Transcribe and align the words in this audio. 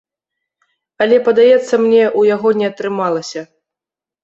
Але, 1.05 1.19
падаецца 1.27 1.75
мне, 1.85 2.01
у 2.23 2.25
яго 2.31 2.55
не 2.63 2.73
атрымалася. 2.73 3.41